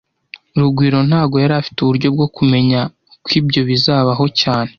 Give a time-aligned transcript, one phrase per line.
[0.59, 2.79] Rugwiro ntago yari afite uburyo bwo kumenya
[3.23, 4.69] ko ibyo bizabaho cyane